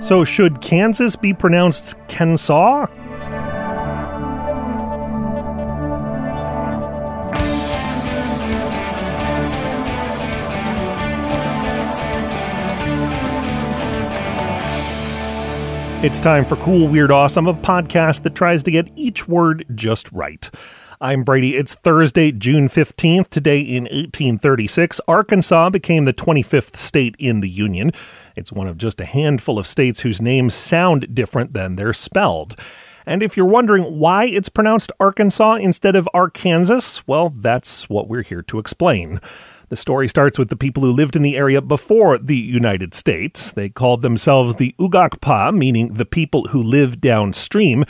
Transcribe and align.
So, 0.00 0.24
should 0.24 0.62
Kansas 0.62 1.14
be 1.14 1.34
pronounced 1.34 1.94
Kensaw? 2.08 2.86
It's 16.02 16.18
time 16.18 16.46
for 16.46 16.56
Cool, 16.56 16.88
Weird, 16.88 17.10
Awesome, 17.10 17.46
a 17.46 17.52
podcast 17.52 18.22
that 18.22 18.34
tries 18.34 18.62
to 18.62 18.70
get 18.70 18.88
each 18.96 19.28
word 19.28 19.66
just 19.74 20.10
right. 20.12 20.50
I'm 21.02 21.24
Brady. 21.24 21.56
It's 21.56 21.74
Thursday, 21.76 22.30
June 22.30 22.68
15th. 22.68 23.30
Today 23.30 23.60
in 23.60 23.84
1836, 23.84 25.00
Arkansas 25.08 25.70
became 25.70 26.04
the 26.04 26.12
25th 26.12 26.76
state 26.76 27.16
in 27.18 27.40
the 27.40 27.48
Union. 27.48 27.90
It's 28.36 28.52
one 28.52 28.66
of 28.66 28.76
just 28.76 29.00
a 29.00 29.06
handful 29.06 29.58
of 29.58 29.66
states 29.66 30.00
whose 30.00 30.20
names 30.20 30.52
sound 30.52 31.14
different 31.14 31.54
than 31.54 31.76
they're 31.76 31.94
spelled. 31.94 32.54
And 33.06 33.22
if 33.22 33.34
you're 33.34 33.46
wondering 33.46 33.98
why 33.98 34.26
it's 34.26 34.50
pronounced 34.50 34.92
Arkansas 35.00 35.54
instead 35.54 35.96
of 35.96 36.06
Arkansas, 36.12 37.00
well, 37.06 37.30
that's 37.30 37.88
what 37.88 38.06
we're 38.06 38.20
here 38.20 38.42
to 38.42 38.58
explain. 38.58 39.20
The 39.70 39.76
story 39.76 40.06
starts 40.06 40.38
with 40.38 40.50
the 40.50 40.56
people 40.56 40.82
who 40.82 40.92
lived 40.92 41.16
in 41.16 41.22
the 41.22 41.38
area 41.38 41.62
before 41.62 42.18
the 42.18 42.36
United 42.36 42.92
States. 42.92 43.52
They 43.52 43.70
called 43.70 44.02
themselves 44.02 44.56
the 44.56 44.74
Ugaakpa, 44.78 45.56
meaning 45.56 45.94
the 45.94 46.04
people 46.04 46.48
who 46.48 46.62
live 46.62 47.00
downstream. 47.00 47.86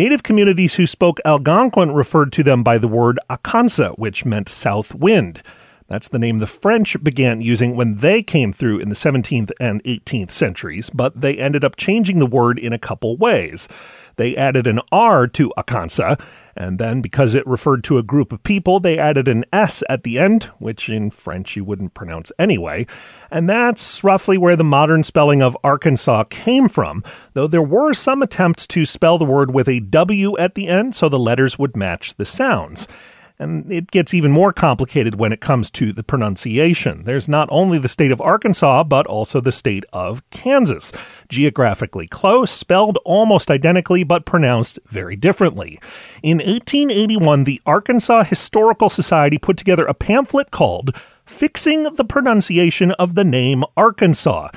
Native 0.00 0.22
communities 0.22 0.76
who 0.76 0.86
spoke 0.86 1.20
Algonquin 1.26 1.92
referred 1.92 2.32
to 2.32 2.42
them 2.42 2.62
by 2.62 2.78
the 2.78 2.88
word 2.88 3.18
Akansa, 3.28 3.98
which 3.98 4.24
meant 4.24 4.48
south 4.48 4.94
wind. 4.94 5.42
That's 5.88 6.08
the 6.08 6.18
name 6.18 6.38
the 6.38 6.46
French 6.46 6.96
began 7.04 7.42
using 7.42 7.76
when 7.76 7.96
they 7.96 8.22
came 8.22 8.50
through 8.50 8.78
in 8.78 8.88
the 8.88 8.94
17th 8.94 9.52
and 9.60 9.84
18th 9.84 10.30
centuries, 10.30 10.88
but 10.88 11.20
they 11.20 11.36
ended 11.36 11.64
up 11.64 11.76
changing 11.76 12.18
the 12.18 12.24
word 12.24 12.58
in 12.58 12.72
a 12.72 12.78
couple 12.78 13.18
ways. 13.18 13.68
They 14.16 14.34
added 14.34 14.66
an 14.66 14.80
R 14.90 15.26
to 15.26 15.52
Akansa, 15.58 16.18
and 16.56 16.78
then 16.78 17.00
because 17.00 17.34
it 17.34 17.46
referred 17.46 17.84
to 17.84 17.98
a 17.98 18.02
group 18.02 18.32
of 18.32 18.42
people, 18.42 18.80
they 18.80 18.98
added 18.98 19.28
an 19.28 19.44
S 19.52 19.82
at 19.88 20.02
the 20.02 20.18
end, 20.18 20.44
which 20.58 20.88
in 20.88 21.10
French 21.10 21.56
you 21.56 21.64
wouldn't 21.64 21.94
pronounce 21.94 22.32
anyway. 22.38 22.86
And 23.30 23.48
that's 23.48 24.02
roughly 24.02 24.38
where 24.38 24.56
the 24.56 24.64
modern 24.64 25.02
spelling 25.02 25.42
of 25.42 25.56
Arkansas 25.62 26.24
came 26.24 26.68
from, 26.68 27.02
though 27.34 27.46
there 27.46 27.62
were 27.62 27.92
some 27.92 28.22
attempts 28.22 28.66
to 28.68 28.84
spell 28.84 29.18
the 29.18 29.24
word 29.24 29.52
with 29.52 29.68
a 29.68 29.80
W 29.80 30.36
at 30.38 30.54
the 30.54 30.68
end 30.68 30.94
so 30.94 31.08
the 31.08 31.18
letters 31.18 31.58
would 31.58 31.76
match 31.76 32.14
the 32.14 32.24
sounds. 32.24 32.88
And 33.40 33.72
it 33.72 33.90
gets 33.90 34.12
even 34.12 34.32
more 34.32 34.52
complicated 34.52 35.18
when 35.18 35.32
it 35.32 35.40
comes 35.40 35.70
to 35.70 35.94
the 35.94 36.04
pronunciation. 36.04 37.04
There's 37.04 37.26
not 37.26 37.48
only 37.50 37.78
the 37.78 37.88
state 37.88 38.12
of 38.12 38.20
Arkansas, 38.20 38.84
but 38.84 39.06
also 39.06 39.40
the 39.40 39.50
state 39.50 39.86
of 39.94 40.22
Kansas. 40.28 40.92
Geographically 41.26 42.06
close, 42.06 42.50
spelled 42.50 42.98
almost 43.02 43.50
identically, 43.50 44.04
but 44.04 44.26
pronounced 44.26 44.78
very 44.86 45.16
differently. 45.16 45.80
In 46.22 46.36
1881, 46.36 47.44
the 47.44 47.62
Arkansas 47.64 48.24
Historical 48.24 48.90
Society 48.90 49.38
put 49.38 49.56
together 49.56 49.86
a 49.86 49.94
pamphlet 49.94 50.50
called 50.50 50.94
Fixing 51.24 51.84
the 51.84 52.04
Pronunciation 52.04 52.92
of 52.92 53.14
the 53.14 53.24
Name 53.24 53.64
Arkansas. 53.74 54.50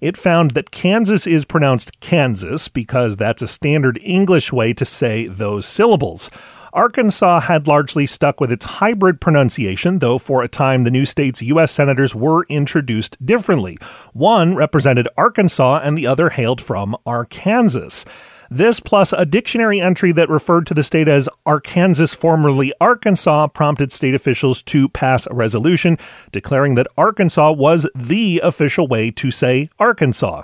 It 0.00 0.16
found 0.16 0.52
that 0.52 0.70
Kansas 0.70 1.26
is 1.26 1.44
pronounced 1.44 2.00
Kansas 2.00 2.68
because 2.68 3.18
that's 3.18 3.42
a 3.42 3.48
standard 3.48 4.00
English 4.02 4.50
way 4.50 4.72
to 4.72 4.86
say 4.86 5.26
those 5.26 5.66
syllables. 5.66 6.30
Arkansas 6.72 7.40
had 7.40 7.66
largely 7.66 8.06
stuck 8.06 8.40
with 8.40 8.52
its 8.52 8.64
hybrid 8.64 9.20
pronunciation, 9.20 9.98
though 9.98 10.18
for 10.18 10.42
a 10.42 10.48
time 10.48 10.84
the 10.84 10.90
new 10.90 11.04
state's 11.04 11.42
U.S. 11.42 11.72
senators 11.72 12.14
were 12.14 12.44
introduced 12.48 13.24
differently. 13.24 13.76
One 14.12 14.54
represented 14.54 15.08
Arkansas 15.16 15.80
and 15.82 15.98
the 15.98 16.06
other 16.06 16.30
hailed 16.30 16.60
from 16.60 16.96
Arkansas. 17.04 18.04
This, 18.52 18.80
plus 18.80 19.12
a 19.12 19.24
dictionary 19.24 19.80
entry 19.80 20.10
that 20.12 20.28
referred 20.28 20.66
to 20.66 20.74
the 20.74 20.82
state 20.82 21.06
as 21.06 21.28
Arkansas, 21.46 22.16
formerly 22.16 22.72
Arkansas, 22.80 23.46
prompted 23.48 23.92
state 23.92 24.14
officials 24.14 24.60
to 24.64 24.88
pass 24.88 25.26
a 25.26 25.34
resolution 25.34 25.96
declaring 26.32 26.74
that 26.74 26.88
Arkansas 26.96 27.52
was 27.52 27.88
the 27.94 28.40
official 28.42 28.88
way 28.88 29.12
to 29.12 29.30
say 29.30 29.68
Arkansas. 29.78 30.42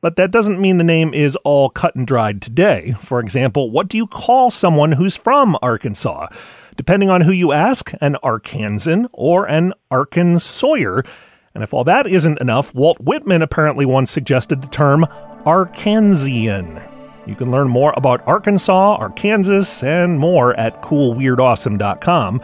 But 0.00 0.16
that 0.16 0.32
doesn't 0.32 0.60
mean 0.60 0.78
the 0.78 0.84
name 0.84 1.14
is 1.14 1.36
all 1.36 1.68
cut 1.68 1.94
and 1.94 2.06
dried 2.06 2.42
today. 2.42 2.94
For 3.00 3.20
example, 3.20 3.70
what 3.70 3.88
do 3.88 3.96
you 3.96 4.06
call 4.06 4.50
someone 4.50 4.92
who's 4.92 5.16
from 5.16 5.56
Arkansas? 5.62 6.28
Depending 6.76 7.08
on 7.08 7.22
who 7.22 7.32
you 7.32 7.52
ask, 7.52 7.92
an 8.00 8.16
Arkansan 8.22 9.08
or 9.12 9.46
an 9.48 9.72
Arkansawyer. 9.90 11.06
And 11.54 11.64
if 11.64 11.72
all 11.72 11.84
that 11.84 12.06
isn't 12.06 12.40
enough, 12.40 12.74
Walt 12.74 13.00
Whitman 13.00 13.40
apparently 13.40 13.86
once 13.86 14.10
suggested 14.10 14.60
the 14.60 14.68
term 14.68 15.06
Arkansian. 15.44 16.92
You 17.26 17.34
can 17.34 17.50
learn 17.50 17.68
more 17.68 17.92
about 17.96 18.26
Arkansas, 18.26 18.96
Arkansas, 18.96 19.84
and 19.84 20.18
more 20.18 20.54
at 20.54 20.82
coolweirdawesome.com. 20.82 22.40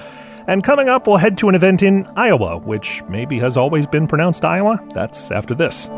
And 0.48 0.64
coming 0.64 0.88
up, 0.88 1.06
we'll 1.06 1.18
head 1.18 1.38
to 1.38 1.48
an 1.48 1.54
event 1.54 1.82
in 1.82 2.06
Iowa, 2.16 2.58
which 2.58 3.02
maybe 3.08 3.38
has 3.38 3.56
always 3.56 3.86
been 3.86 4.08
pronounced 4.08 4.44
Iowa. 4.44 4.84
That's 4.92 5.30
after 5.30 5.54
this. 5.54 5.88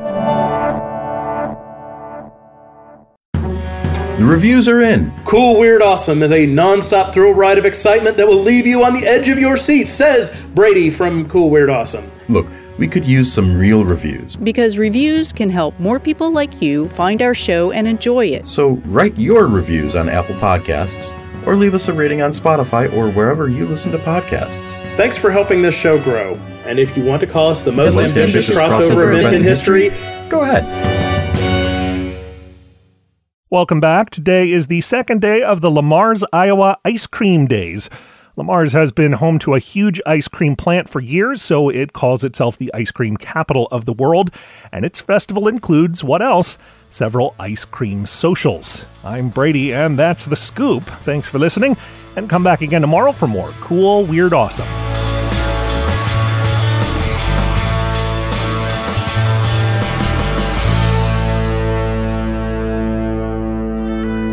The 4.17 4.25
reviews 4.25 4.69
are 4.69 4.81
in. 4.81 5.13
Cool 5.25 5.59
Weird 5.59 5.83
Awesome 5.83 6.23
is 6.23 6.31
a 6.31 6.47
non-stop 6.47 7.13
thrill 7.13 7.35
ride 7.35 7.59
of 7.59 7.65
excitement 7.65 8.17
that 8.17 8.29
will 8.29 8.41
leave 8.41 8.65
you 8.65 8.85
on 8.85 8.95
the 8.95 9.05
edge 9.05 9.29
of 9.29 9.41
your 9.41 9.57
seat, 9.57 9.89
says 9.89 10.41
Brady 10.55 10.89
from 10.89 11.29
Cool 11.29 11.51
Weird 11.51 11.69
Awesome. 11.69 12.09
Look, 12.29 12.47
we 12.79 12.87
could 12.87 13.05
use 13.05 13.33
some 13.33 13.57
real 13.57 13.85
reviews. 13.85 14.37
Because 14.37 14.79
reviews 14.79 15.33
can 15.33 15.51
help 15.51 15.79
more 15.81 15.99
people 15.99 16.31
like 16.33 16.63
you 16.63 16.87
find 16.91 17.23
our 17.23 17.35
show 17.35 17.73
and 17.73 17.89
enjoy 17.89 18.27
it. 18.27 18.47
So 18.47 18.75
write 18.85 19.19
your 19.19 19.49
reviews 19.49 19.97
on 19.97 20.09
Apple 20.09 20.37
Podcasts 20.37 21.13
or 21.45 21.57
leave 21.57 21.75
us 21.75 21.89
a 21.89 21.93
rating 21.93 22.23
on 22.23 22.31
Spotify 22.31 22.93
or 22.95 23.11
wherever 23.11 23.49
you 23.49 23.67
listen 23.67 23.91
to 23.93 23.99
podcasts. 23.99 24.77
Thanks 24.97 25.19
for 25.19 25.33
helping 25.33 25.61
this 25.61 25.75
show 25.75 26.01
grow. 26.03 26.35
And 26.67 26.79
if 26.79 26.97
you 26.97 27.05
want 27.05 27.21
to 27.23 27.27
call 27.27 27.51
us 27.51 27.63
the 27.63 27.73
most, 27.73 27.97
The 27.97 28.03
most 28.03 28.17
ambitious, 28.17 28.49
ambitious 28.49 28.57
crossover, 28.57 28.95
crossover 28.95 29.09
event 29.09 29.27
event 29.27 29.35
in 29.35 29.43
history, 29.43 29.89
Go 30.31 30.41
ahead. 30.41 30.94
Welcome 33.55 33.79
back. 33.79 34.11
Today 34.11 34.51
is 34.51 34.67
the 34.67 34.81
second 34.81 35.21
day 35.21 35.41
of 35.41 35.61
the 35.61 35.71
Le 35.71 35.81
Mars 35.81 36.25
Iowa 36.33 36.77
Ice 36.85 37.07
Cream 37.07 37.47
Days. 37.47 37.89
Le 38.35 38.43
Mars 38.43 38.73
has 38.73 38.91
been 38.91 39.13
home 39.13 39.39
to 39.39 39.55
a 39.55 39.61
huge 39.61 40.01
ice 40.05 40.27
cream 40.27 40.57
plant 40.57 40.89
for 40.89 40.99
years, 40.99 41.41
so 41.41 41.69
it 41.69 41.93
calls 41.93 42.25
itself 42.25 42.59
the 42.59 42.75
ice 42.75 42.91
cream 42.91 43.17
capital 43.17 43.69
of 43.71 43.85
the 43.85 43.93
world. 43.93 44.33
And 44.73 44.85
its 44.85 45.01
festival 45.01 45.47
includes 45.47 46.03
what 46.03 46.21
else? 46.21 46.59
Several 46.91 47.37
ice 47.39 47.65
cream 47.65 48.07
socials. 48.07 48.87
I'm 49.05 49.29
Brady, 49.29 49.73
and 49.73 49.97
that's 49.97 50.27
the 50.27 50.35
scoop. 50.35 50.83
Thanks 50.83 51.29
for 51.29 51.39
listening, 51.39 51.77
and 52.17 52.29
come 52.29 52.43
back 52.43 52.61
again 52.61 52.81
tomorrow 52.81 53.13
for 53.13 53.29
more 53.29 53.51
cool, 53.61 54.03
weird, 54.05 54.33
awesome. 54.33 54.84